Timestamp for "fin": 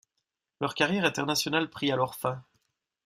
2.15-2.43